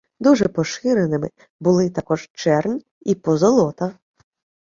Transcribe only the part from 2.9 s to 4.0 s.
і позолота.